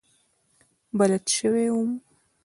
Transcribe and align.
بلد 0.99 1.25
شوی 1.35 1.65
وم. 1.73 1.89